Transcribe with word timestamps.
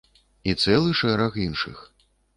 І 0.53 0.55
цэлы 0.63 0.95
шэраг 1.01 1.37
іншых. 1.45 1.77